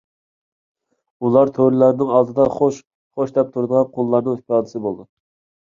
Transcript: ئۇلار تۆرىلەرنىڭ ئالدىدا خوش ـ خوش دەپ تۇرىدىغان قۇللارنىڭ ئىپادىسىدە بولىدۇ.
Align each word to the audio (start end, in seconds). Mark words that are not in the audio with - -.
ئۇلار 1.27 1.51
تۆرىلەرنىڭ 1.57 2.15
ئالدىدا 2.15 2.49
خوش 2.55 2.81
ـ 2.81 2.83
خوش 3.21 3.37
دەپ 3.39 3.55
تۇرىدىغان 3.55 3.95
قۇللارنىڭ 3.99 4.43
ئىپادىسىدە 4.43 4.85
بولىدۇ. 4.91 5.11